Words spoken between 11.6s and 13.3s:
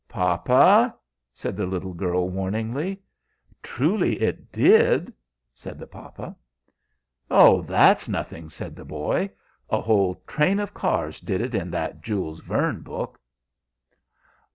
that Jules Verne book."